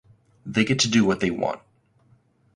They 0.47 0.65
get 0.65 0.79
to 0.79 0.89
do 0.89 1.05
what 1.05 1.19
they 1.19 1.29
want. 1.29 1.61